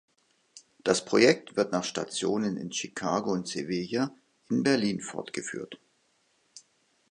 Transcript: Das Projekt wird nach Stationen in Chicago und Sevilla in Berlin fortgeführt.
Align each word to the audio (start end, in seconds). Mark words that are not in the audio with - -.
Das 0.83 1.05
Projekt 1.05 1.55
wird 1.57 1.71
nach 1.71 1.83
Stationen 1.83 2.57
in 2.57 2.71
Chicago 2.71 3.33
und 3.33 3.47
Sevilla 3.47 4.11
in 4.49 4.63
Berlin 4.63 4.99
fortgeführt. 4.99 5.77